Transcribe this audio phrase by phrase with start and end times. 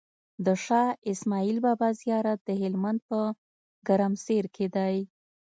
[0.45, 3.19] د شاهاسماعيل بابا زيارت دهلمند په
[3.87, 4.95] ګرمسير کی دی